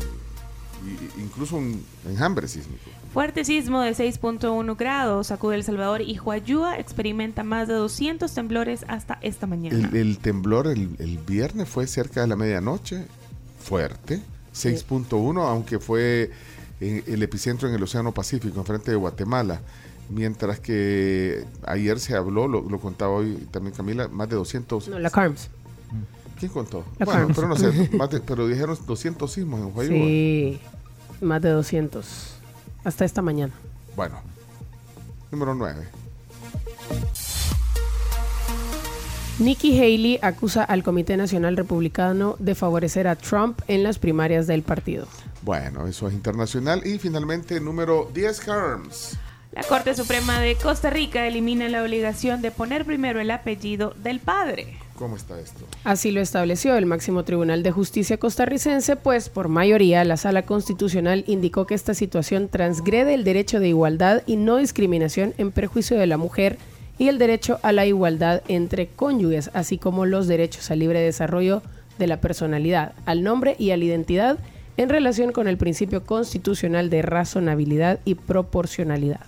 y- 0.85 1.21
incluso 1.21 1.57
un 1.57 1.83
enjambre 2.09 2.49
sísmico. 2.49 2.91
Fuerte 3.13 3.45
sismo 3.45 3.81
de 3.81 3.93
6.1 3.95 4.77
grados 4.77 5.29
sacude 5.29 5.55
El 5.57 5.65
Salvador 5.65 6.03
y 6.03 6.19
Huayúa 6.19 6.79
experimenta 6.79 7.43
más 7.45 7.69
de 7.69 7.75
200 7.75 8.33
temblores 8.33 8.85
hasta 8.89 9.19
esta 9.23 9.47
mañana. 9.47 9.77
El, 9.89 9.97
el 9.97 10.19
temblor 10.19 10.67
el, 10.67 10.97
el 10.99 11.19
viernes 11.19 11.69
fue 11.69 11.87
cerca 11.87 12.21
de 12.21 12.27
la 12.27 12.37
medianoche, 12.37 13.07
fuerte, 13.59 14.21
6.1, 14.55 15.41
aunque 15.49 15.79
fue 15.79 16.31
eh, 16.81 17.03
el 17.07 17.23
epicentro 17.23 17.69
en 17.69 17.75
el 17.75 17.83
Océano 17.83 18.13
Pacífico, 18.13 18.59
enfrente 18.61 18.91
de 18.91 18.97
Guatemala. 18.97 19.61
Mientras 20.09 20.61
que 20.61 21.45
ayer 21.67 21.99
se 21.99 22.15
habló, 22.15 22.47
lo, 22.47 22.61
lo 22.63 22.79
contaba 22.79 23.13
hoy 23.15 23.49
también 23.51 23.75
Camila, 23.75 24.07
más 24.09 24.29
de 24.29 24.37
200. 24.37 24.89
No, 24.89 24.99
la 24.99 25.11
CARMS. 25.11 25.49
¿Quién 26.39 26.53
contó? 26.53 26.85
La 26.99 27.07
bueno, 27.07 27.29
pero 27.35 27.49
no 27.49 27.57
sé, 27.57 27.91
pero 28.27 28.47
dijeron 28.47 28.79
200 28.87 29.33
sismos 29.33 29.61
en 29.61 29.71
Guayúa. 29.71 29.95
Sí, 29.95 30.61
más 31.21 31.41
de 31.41 31.51
200. 31.51 32.37
Hasta 32.85 33.05
esta 33.05 33.23
mañana. 33.23 33.53
Bueno, 33.97 34.21
número 35.31 35.55
9. 35.55 35.87
Nikki 39.39 39.79
Haley 39.79 40.19
acusa 40.23 40.65
al 40.65 40.83
Comité 40.83 41.17
Nacional 41.19 41.59
Republicano 41.59 42.37
de 42.39 42.55
favorecer 42.55 43.07
a 43.07 43.17
Trump 43.17 43.61
en 43.69 43.83
las 43.83 43.99
primarias 43.99 44.47
del 44.47 44.63
partido. 44.63 45.07
Bueno, 45.43 45.87
eso 45.87 46.09
es 46.09 46.15
internacional. 46.15 46.87
Y 46.87 46.99
finalmente, 46.99 47.61
número 47.61 48.11
10, 48.15 48.41
Carms. 48.41 49.19
La 49.53 49.63
Corte 49.63 49.95
Suprema 49.95 50.41
de 50.41 50.55
Costa 50.57 50.91
Rica 50.91 51.27
elimina 51.27 51.69
la 51.69 51.83
obligación 51.83 52.41
de 52.41 52.51
poner 52.51 52.85
primero 52.85 53.21
el 53.21 53.31
apellido 53.31 53.95
del 54.03 54.21
padre. 54.21 54.79
¿Cómo 54.97 55.17
está 55.17 55.39
esto? 55.39 55.65
Así 55.85 56.11
lo 56.11 56.21
estableció 56.21 56.75
el 56.77 56.87
máximo 56.87 57.23
Tribunal 57.23 57.63
de 57.63 57.71
Justicia 57.71 58.17
costarricense, 58.17 58.97
pues 58.97 59.29
por 59.29 59.49
mayoría 59.49 60.05
la 60.05 60.17
Sala 60.17 60.43
Constitucional 60.43 61.25
indicó 61.27 61.67
que 61.67 61.75
esta 61.75 61.93
situación 61.93 62.49
transgrede 62.49 63.15
el 63.15 63.23
derecho 63.23 63.61
de 63.61 63.69
igualdad 63.69 64.23
y 64.27 64.37
no 64.37 64.57
discriminación 64.57 65.35
en 65.37 65.53
perjuicio 65.53 65.99
de 65.99 66.07
la 66.07 66.17
mujer 66.17 66.59
y 66.99 67.09
el 67.09 67.19
derecho 67.19 67.59
a 67.63 67.73
la 67.73 67.85
igualdad 67.85 68.43
entre 68.49 68.87
cónyuges, 68.87 69.51
así 69.53 69.77
como 69.77 70.07
los 70.07 70.27
derechos 70.27 70.71
al 70.71 70.79
libre 70.79 71.01
desarrollo 71.01 71.63
de 71.99 72.07
la 72.07 72.21
personalidad, 72.21 72.95
al 73.05 73.23
nombre 73.23 73.55
y 73.59 73.71
a 73.71 73.77
la 73.77 73.85
identidad 73.85 74.39
en 74.79 74.89
relación 74.89 75.33
con 75.33 75.47
el 75.47 75.59
principio 75.59 76.05
constitucional 76.05 76.91
de 76.91 77.03
razonabilidad 77.03 78.01
y 78.05 78.15
proporcionalidad. 78.15 79.21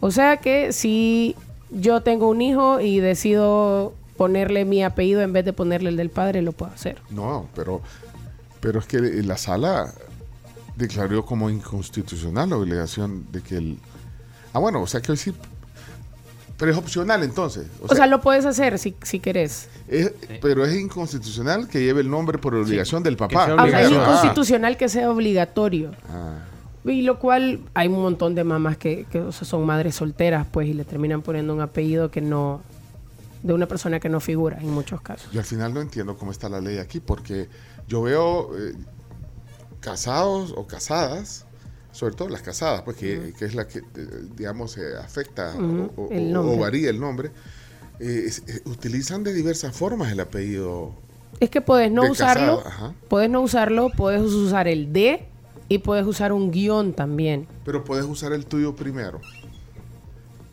O 0.00 0.10
sea 0.10 0.38
que 0.38 0.72
si 0.72 1.34
yo 1.70 2.02
tengo 2.02 2.28
un 2.28 2.42
hijo 2.42 2.80
y 2.80 3.00
decido 3.00 3.94
ponerle 4.16 4.64
mi 4.64 4.82
apellido 4.84 5.22
en 5.22 5.32
vez 5.32 5.44
de 5.44 5.52
ponerle 5.52 5.90
el 5.90 5.96
del 5.96 6.10
padre, 6.10 6.42
lo 6.42 6.52
puedo 6.52 6.72
hacer. 6.72 6.98
No, 7.10 7.48
pero, 7.54 7.80
pero 8.60 8.78
es 8.78 8.86
que 8.86 8.98
la 9.00 9.36
sala 9.36 9.92
declaró 10.76 11.24
como 11.24 11.50
inconstitucional 11.50 12.50
la 12.50 12.56
obligación 12.56 13.26
de 13.32 13.40
que 13.42 13.56
el... 13.56 13.78
Ah, 14.52 14.58
bueno, 14.58 14.82
o 14.82 14.86
sea 14.86 15.00
que 15.00 15.12
hoy 15.12 15.18
sí... 15.18 15.32
Pero 16.56 16.70
es 16.70 16.78
opcional 16.78 17.24
entonces. 17.24 17.66
O 17.82 17.94
sea, 17.96 18.06
lo 18.06 18.20
puedes 18.20 18.44
hacer 18.46 18.78
si, 18.78 18.94
si 19.02 19.18
querés. 19.18 19.68
es- 19.88 20.12
pero 20.40 20.64
es 20.64 20.74
inconstitucional 20.80 21.66
que 21.66 21.82
lleve 21.84 22.00
el 22.00 22.08
nombre 22.08 22.38
por 22.38 22.54
obligación 22.54 23.02
del 23.02 23.16
papá. 23.16 23.46
Ah, 23.58 23.64
o 23.64 23.68
sea, 23.68 23.82
es 23.82 23.90
inconstitucional 23.90 24.76
que 24.76 24.88
sea 24.88 25.10
obligatorio. 25.10 25.90
Ah, 26.08 26.38
Y 26.84 27.02
lo 27.02 27.18
cual 27.18 27.58
hay 27.74 27.88
un 27.88 28.00
montón 28.00 28.36
de 28.36 28.44
mamás 28.44 28.76
que, 28.76 29.04
que, 29.10 29.18
o 29.18 29.32
sea, 29.32 29.48
son 29.48 29.66
madres 29.66 29.96
solteras, 29.96 30.46
pues, 30.48 30.68
y 30.68 30.74
le 30.74 30.84
terminan 30.84 31.22
poniendo 31.22 31.52
un 31.52 31.60
apellido 31.60 32.12
que 32.12 32.20
no, 32.20 32.60
de 33.44 33.52
una 33.52 33.68
persona 33.68 34.00
que 34.00 34.08
no 34.08 34.18
figura 34.20 34.58
en 34.58 34.70
muchos 34.70 35.00
casos. 35.02 35.30
Yo 35.30 35.38
al 35.38 35.46
final 35.46 35.72
no 35.72 35.80
entiendo 35.80 36.16
cómo 36.16 36.32
está 36.32 36.48
la 36.48 36.60
ley 36.60 36.78
aquí, 36.78 36.98
porque 36.98 37.48
yo 37.86 38.02
veo 38.02 38.50
eh, 38.58 38.72
casados 39.80 40.52
o 40.56 40.66
casadas, 40.66 41.44
sobre 41.92 42.14
todo 42.16 42.28
las 42.30 42.42
casadas, 42.42 42.82
pues 42.82 42.96
que, 42.96 43.34
que 43.38 43.44
es 43.44 43.54
la 43.54 43.68
que, 43.68 43.78
eh, 43.80 43.82
digamos, 44.34 44.76
eh, 44.78 44.96
afecta 44.98 45.54
o, 45.56 46.02
o- 46.04 46.08
el 46.10 46.30
o- 46.30 46.32
nombre. 46.32 46.56
o 46.56 46.58
varía 46.58 46.88
el 46.90 46.98
nombre, 46.98 47.30
eh, 48.00 48.24
es- 48.26 48.42
eh, 48.48 48.62
utilizan 48.64 49.22
de 49.22 49.32
diversas 49.34 49.76
formas 49.76 50.10
el 50.10 50.20
apellido. 50.20 50.94
Es 51.38 51.50
que 51.50 51.60
puedes 51.60 51.92
no 51.92 52.10
usarlo, 52.10 52.62
puedes 53.08 53.28
no 53.28 53.42
usarlo, 53.42 53.90
puedes 53.90 54.22
usar 54.22 54.68
el 54.68 54.92
de 54.92 55.26
y 55.68 55.78
puedes 55.78 56.06
usar 56.06 56.32
un 56.32 56.50
guion 56.50 56.94
también. 56.94 57.46
Pero 57.64 57.84
puedes 57.84 58.06
usar 58.06 58.32
el 58.32 58.46
tuyo 58.46 58.74
primero. 58.74 59.20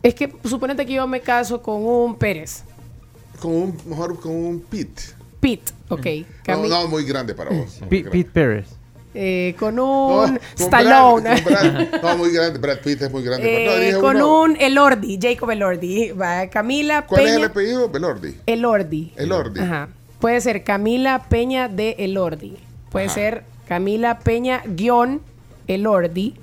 Es 0.02 0.14
que 0.14 0.34
suponete 0.44 0.84
que 0.84 0.94
yo 0.94 1.06
me 1.06 1.20
caso 1.20 1.62
con 1.62 1.82
un 1.84 2.16
Pérez. 2.16 2.64
Con 3.42 3.52
un, 3.52 3.76
mejor 3.86 4.20
con 4.20 4.32
un 4.32 4.60
pit. 4.60 4.88
Pete, 5.40 5.72
ok. 5.88 6.06
No, 6.46 6.66
no, 6.68 6.86
muy 6.88 7.04
grande 7.04 7.34
para 7.34 7.50
vos. 7.50 7.80
Pete. 7.90 8.08
Pete 8.10 8.30
Pérez. 8.30 8.66
eh, 9.14 9.54
con 9.58 9.74
No, 9.74 10.20
un 10.22 10.26
con 10.28 10.40
Stallone. 10.56 11.42
Brad- 11.42 11.42
con 11.42 11.52
Brad- 11.52 12.02
no, 12.02 12.16
muy 12.18 12.30
grande. 12.32 12.58
Brad 12.60 12.78
Pitt 12.78 13.02
es 13.02 13.10
muy 13.10 13.24
grande. 13.24 13.64
no, 13.66 13.72
Eh, 13.72 14.00
con 14.00 14.14
uno. 14.16 14.42
un 14.42 14.56
Elordi, 14.60 15.18
Jacob 15.20 15.50
Elordi. 15.50 16.12
Va, 16.12 16.46
Camila 16.46 17.04
¿Cuál 17.06 17.26
es 17.26 17.32
el 17.32 17.44
apellido? 17.44 17.88
Belordi. 17.88 18.36
Elordi. 18.46 19.12
Elordi. 19.16 19.60
Ajá. 19.60 19.88
Puede 20.20 20.40
ser 20.40 20.62
Camila 20.62 21.24
Peña 21.28 21.68
de 21.68 21.96
Elordi. 21.98 22.56
Puede 22.90 23.06
Ajá. 23.06 23.14
ser 23.14 23.44
Camila 23.66 24.20
Peña 24.20 24.62
guion 24.66 25.20
Elordi. 25.66 26.36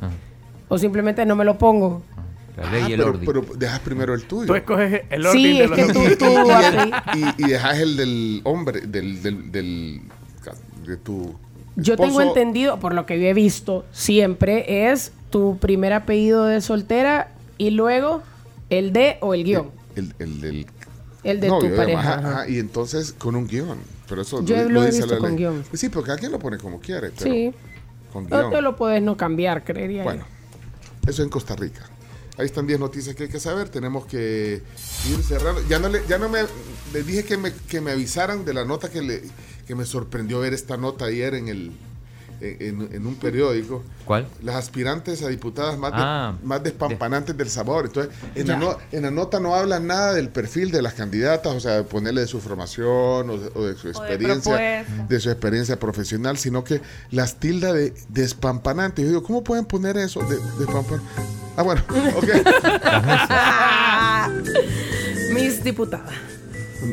O 0.68 0.78
simplemente 0.78 1.26
no 1.26 1.36
me 1.38 1.46
lo 1.46 1.58
pongo. 1.58 2.04
La 2.62 2.72
ley 2.72 2.84
Ah, 2.86 2.90
y 2.90 2.94
el 2.94 3.00
pero, 3.00 3.10
orden. 3.12 3.26
pero 3.26 3.42
dejas 3.58 3.80
primero 3.80 4.14
el 4.14 4.24
tuyo. 4.24 4.48
Tú 4.48 4.56
escoges 4.56 5.02
el 5.10 5.26
orden 5.26 5.42
Sí, 5.42 5.58
de 5.58 5.64
es 5.66 5.72
que 5.72 5.84
tú, 5.94 6.00
tú 6.18 6.52
apellido. 6.52 6.98
y, 7.38 7.44
y 7.44 7.48
dejas 7.50 7.80
el 7.80 7.98
del 7.98 8.42
hombre, 8.44 8.82
del, 8.82 9.22
del, 9.24 9.52
del 9.52 10.02
de 10.86 10.98
tu 10.98 11.36
Yo 11.76 11.96
tengo 11.98 12.22
entendido, 12.22 12.80
por 12.80 12.94
lo 12.94 13.06
que 13.06 13.20
yo 13.20 13.28
he 13.28 13.34
visto 13.34 13.86
siempre, 13.92 14.90
es 14.92 15.12
tu 15.30 15.58
primer 15.60 15.94
apellido 15.94 16.46
de 16.46 16.62
soltera 16.62 17.32
y 17.58 17.70
luego 17.72 18.24
el 18.70 18.92
de 18.94 19.18
o 19.22 19.34
el 19.34 19.44
guion. 19.44 19.70
El, 19.96 20.14
el 20.20 20.42
del 20.42 20.66
El 21.24 21.40
de 21.40 21.48
novio, 21.50 21.70
tu 21.70 21.76
pareja. 21.76 22.00
ajá, 22.00 22.30
ajá. 22.42 22.50
y 22.50 22.58
entonces 22.60 23.14
con 23.14 23.36
un 23.36 23.48
guion. 23.48 23.80
Pero 24.08 24.22
eso 24.24 24.44
Yo 24.44 24.56
lo, 24.64 24.70
lo 24.70 24.84
he 24.84 24.88
dice 24.88 25.00
visto 25.00 25.14
la 25.14 25.20
con 25.20 25.30
ley. 25.30 25.38
guion. 25.38 25.64
Sí, 25.74 25.90
porque 25.90 26.08
cada 26.08 26.18
quien 26.20 26.32
lo 26.32 26.40
pone 26.40 26.58
como 26.58 26.80
quiere. 26.80 27.12
Pero 27.12 27.32
Sí. 27.32 27.54
Con 28.12 28.26
O 28.26 28.28
guion. 28.28 28.50
te 28.52 28.62
lo 28.62 28.76
puedes 28.76 29.04
no 29.04 29.16
cambiar, 29.18 29.64
creería 29.64 30.04
Bueno, 30.04 30.26
eso 31.08 31.22
en 31.22 31.30
Costa 31.30 31.56
Rica. 31.56 31.86
Ahí 32.40 32.46
están 32.46 32.66
10 32.66 32.80
noticias 32.80 33.16
que 33.16 33.24
hay 33.24 33.30
que 33.30 33.40
saber. 33.40 33.70
Tenemos 33.70 34.06
que 34.06 34.64
ir 35.10 35.24
cerrando. 35.24 35.62
Ya 35.68 35.78
no, 35.78 35.90
le, 35.90 36.02
ya 36.08 36.18
no 36.18 36.30
me. 36.30 36.40
Les 36.94 37.06
dije 37.06 37.24
que 37.26 37.38
me, 37.38 37.52
que 37.54 37.82
me 37.82 37.92
avisaran 37.92 38.46
de 38.46 38.54
la 38.54 38.64
nota 38.66 38.90
que, 38.90 39.02
le, 39.02 39.22
que 39.68 39.76
me 39.76 39.86
sorprendió 39.86 40.40
ver 40.40 40.54
esta 40.54 40.78
nota 40.78 41.06
ayer 41.06 41.36
en, 41.36 41.50
el, 41.50 41.72
en, 42.42 42.90
en 42.94 43.06
un 43.06 43.16
periódico. 43.16 43.84
¿Cuál? 44.06 44.26
Las 44.42 44.56
aspirantes 44.56 45.22
a 45.22 45.28
diputadas 45.28 45.78
más, 45.78 45.92
de- 45.92 45.98
Ah, 46.00 46.36
más 46.42 46.64
despampanantes 46.64 47.36
del 47.36 47.50
sabor. 47.50 47.88
Entonces, 47.88 48.14
en 48.36 48.48
la, 48.48 48.56
no- 48.56 48.78
en 48.94 49.02
la 49.04 49.12
nota 49.12 49.40
no 49.42 49.54
habla 49.54 49.80
nada 49.82 50.14
del 50.14 50.30
perfil 50.30 50.72
de 50.72 50.82
las 50.82 50.94
candidatas, 50.94 51.54
o 51.54 51.60
sea, 51.60 51.84
ponerle 51.84 52.22
de 52.22 52.28
su 52.28 52.40
formación 52.40 53.30
o 53.30 53.38
de, 53.38 53.52
o 53.54 53.66
de 53.66 53.76
su 53.76 53.90
O 53.90 53.92
de 53.92 53.98
experiencia, 54.16 54.54
de 55.10 55.20
su 55.20 55.30
experiencia 55.30 55.78
profesional, 55.78 56.38
sino 56.38 56.64
que 56.64 56.82
las 57.12 57.38
tilda 57.42 57.74
de 57.74 57.94
despampanantes. 58.08 59.04
Yo 59.04 59.10
digo, 59.10 59.24
¿cómo 59.24 59.44
pueden 59.44 59.66
poner 59.66 59.98
eso? 59.98 60.22
De, 60.22 60.38
despampan- 60.66 61.02
Ah, 61.60 61.64
bueno, 61.64 61.82
ok. 62.16 62.26
yo. 65.28 65.34
Mis 65.34 65.62
diputadas. 65.62 66.10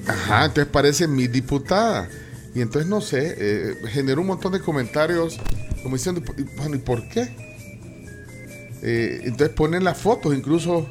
Ajá, 0.09 0.47
entonces 0.47 0.67
parece 0.73 1.07
mi 1.07 1.29
diputada. 1.29 2.09
Y 2.53 2.63
entonces, 2.63 2.91
no 2.91 3.01
sé, 3.01 3.37
eh, 3.39 3.75
generó 3.91 4.23
un 4.23 4.27
montón 4.27 4.53
de 4.53 4.61
comentarios 4.61 5.39
como 5.85 5.95
diciendo, 5.97 6.21
"Y, 6.37 6.43
bueno, 6.59 6.75
¿y 6.75 6.79
por 6.81 7.09
qué? 7.09 7.29
Eh, 8.83 9.21
entonces 9.23 9.51
ponen 9.51 9.85
las 9.85 9.99
fotos, 9.99 10.35
incluso, 10.35 10.89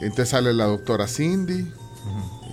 entonces 0.00 0.28
sale 0.28 0.52
la 0.54 0.66
doctora 0.66 1.08
Cindy. 1.08 1.66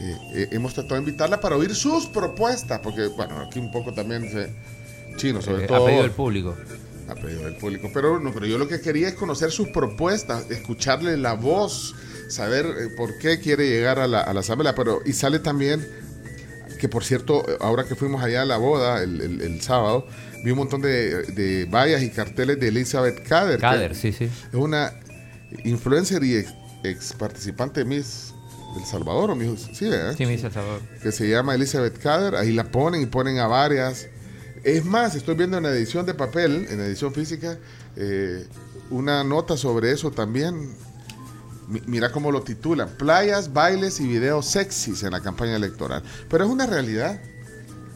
Eh, 0.02 0.18
eh, 0.34 0.48
hemos 0.54 0.74
tratado 0.74 0.96
de 0.96 1.02
invitarla 1.02 1.40
para 1.40 1.58
oír 1.58 1.76
sus 1.76 2.08
propuestas, 2.08 2.80
porque, 2.80 3.06
bueno, 3.06 3.40
aquí 3.40 3.60
un 3.60 3.72
poco 3.72 3.94
también 3.94 4.32
se... 4.32 4.52
Chino, 5.18 5.44
sobre 5.44 5.68
todo. 5.68 5.84
a 5.84 5.86
pedido 5.86 6.02
del 6.02 6.12
público. 6.12 6.56
A 7.10 7.16
pedido 7.16 7.44
del 7.46 7.56
público. 7.56 7.90
Pero, 7.94 8.20
no, 8.20 8.34
pero 8.34 8.46
yo 8.46 8.58
lo 8.58 8.68
que 8.68 8.82
quería 8.82 9.08
es 9.10 9.14
conocer 9.14 9.52
sus 9.52 9.70
propuestas, 9.70 10.50
escucharle 10.52 11.16
la 11.18 11.34
voz, 11.34 11.96
saber 12.28 12.66
eh, 12.66 12.90
por 12.98 13.18
qué 13.18 13.40
quiere 13.40 13.70
llegar 13.70 14.00
a 14.00 14.08
la, 14.08 14.22
a 14.22 14.34
la 14.34 14.42
asamblea. 14.42 14.76
Pero, 14.76 15.00
y 15.06 15.14
sale 15.14 15.40
también, 15.40 15.88
que 16.80 16.90
por 16.90 17.04
cierto, 17.06 17.46
ahora 17.62 17.86
que 17.86 17.96
fuimos 17.96 18.22
allá 18.22 18.42
a 18.42 18.46
la 18.46 18.58
boda 18.58 19.02
el, 19.04 19.22
el- 19.22 19.42
el 19.42 19.62
sábado, 19.62 20.06
vi 20.44 20.52
un 20.52 20.58
montón 20.58 20.82
de, 20.82 21.24
de 21.24 21.66
vallas 21.66 22.02
y 22.04 22.10
carteles 22.12 22.60
de 22.60 22.68
Elizabeth 22.68 23.26
Kader. 23.28 23.56
que 23.56 23.62
Cader, 23.62 23.96
sí, 23.96 24.12
sí. 24.12 24.26
Es 24.26 24.54
una 24.54 24.94
influencer 25.64 26.24
y 26.24 26.36
ex, 26.36 26.54
ex 26.84 27.14
participante 27.14 27.80
de 27.82 27.86
Miss 27.86 28.34
del 28.76 28.86
Salvador, 28.86 29.32
o 29.32 29.36
Miss, 29.36 29.68
sí, 29.74 29.88
¿verdad? 29.88 30.14
Sí, 30.18 30.24
El 30.24 30.40
Salvador. 30.40 30.82
que 31.02 31.12
se 31.12 31.28
llama 31.30 31.56
Elizabeth 31.56 31.98
Kader, 32.00 32.36
ahí 32.36 32.52
la 32.52 32.66
ponen 32.66 33.02
y 33.02 33.06
ponen 33.06 33.40
a 33.40 33.48
varias. 33.48 34.08
Es 34.68 34.84
más, 34.84 35.16
estoy 35.16 35.36
viendo 35.36 35.56
en 35.58 35.64
la 35.64 35.70
edición 35.70 36.06
de 36.06 36.14
papel, 36.14 36.68
en 36.70 36.80
la 36.80 36.86
edición 36.88 37.14
física, 37.14 37.58
eh, 37.96 38.46
una 38.90 39.24
nota 39.24 39.56
sobre 39.56 39.94
eso 39.94 40.12
también. 40.12 40.76
Mi- 41.70 41.82
Mira 41.86 42.12
cómo 42.12 42.34
lo 42.34 42.42
titulan, 42.42 42.90
playas, 42.98 43.54
bailes 43.54 44.02
y 44.02 44.08
videos 44.08 44.46
sexys 44.46 45.04
en 45.04 45.12
la 45.12 45.22
campaña 45.22 45.56
electoral. 45.56 46.04
Pero 46.30 46.44
es 46.44 46.50
una 46.50 46.66
realidad. 46.66 47.18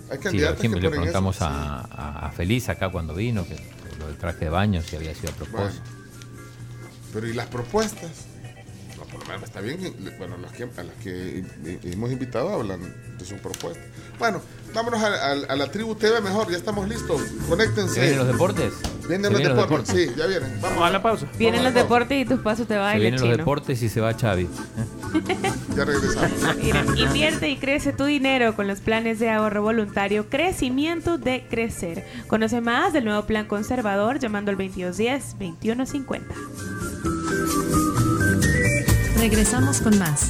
Hay 0.09 0.17
Sí, 0.17 0.23
candidatos 0.23 0.59
aquí 0.59 0.69
que 0.69 0.79
le 0.79 0.89
preguntamos 0.89 1.35
eso. 1.35 1.45
a, 1.45 1.81
a- 1.81 2.27
a 2.27 2.31
Feliz 2.31 2.69
acá 2.69 2.89
cuando 2.89 3.13
vino, 3.15 3.45
que 3.45 3.55
lo 3.99 4.07
del 4.07 4.15
traje 4.17 4.45
de 4.45 4.49
baño, 4.51 4.81
si 4.81 4.95
había 4.95 5.13
sido 5.13 5.29
a 5.29 5.33
Bueno, 5.39 5.51
propósito. 5.51 5.83
pero 7.11 7.27
¿y 7.27 7.33
las 7.33 7.47
propuestas? 7.47 8.11
No, 8.97 9.03
por 9.07 9.19
lo 9.19 9.25
menos 9.25 9.43
está 9.43 9.59
bien. 9.59 9.77
Bueno, 10.17 10.37
que, 10.55 10.63
a 10.63 10.83
las 10.83 10.95
que 11.03 11.43
hemos 11.83 12.11
invitado 12.13 12.49
hablan 12.53 12.81
de 13.17 13.25
sus 13.25 13.39
propuestas. 13.41 13.83
Bueno, 14.19 14.41
vámonos 14.73 15.01
a, 15.01 15.07
a- 15.07 15.31
a 15.49 15.55
la 15.55 15.71
tribu 15.71 15.95
TV 15.95 16.21
mejor, 16.21 16.49
ya 16.51 16.57
estamos 16.57 16.87
listos. 16.87 17.21
Conéctense. 17.49 17.93
¿Se 17.95 17.99
vienen 18.01 18.17
los 18.19 18.27
deportes? 18.27 18.73
Vienen 19.07 19.25
¿Se 19.25 19.31
los 19.31 19.39
vienen 19.41 19.57
deportes, 19.57 19.89
sí, 19.95 20.11
ya 20.17 20.25
vienen. 20.27 20.49
Vamos, 20.61 20.69
Vamos 20.75 20.83
a 20.83 20.91
la 20.91 21.01
pausa. 21.01 21.25
Vienen 21.37 21.63
los 21.63 21.73
deportes 21.73 22.21
y 22.21 22.25
tus 22.25 22.39
pasos 22.39 22.67
te 22.67 22.75
Se 22.75 22.79
bailan 22.79 22.99
vienen 23.01 23.19
los 23.19 23.21
chino. 23.23 23.37
deportes 23.37 23.81
y 23.83 23.89
se 23.89 23.99
va 24.01 24.13
Xavi. 24.13 24.47
Ya 25.75 25.85
regresamos. 25.85 26.31
Mira, 26.61 26.83
invierte 26.97 27.49
y 27.49 27.55
crece 27.57 27.93
tu 27.93 28.03
dinero 28.05 28.55
con 28.57 28.67
los 28.67 28.81
planes 28.81 29.19
de 29.19 29.29
ahorro 29.29 29.61
voluntario 29.61 30.29
Crecimiento 30.29 31.17
de 31.17 31.45
Crecer. 31.49 32.05
Conoce 32.27 32.59
más 32.59 32.91
del 32.93 33.05
nuevo 33.05 33.25
plan 33.25 33.45
conservador 33.47 34.19
llamando 34.19 34.51
al 34.51 34.57
2210-2150. 34.57 36.21
Regresamos 39.17 39.81
con 39.81 39.97
más. 39.99 40.29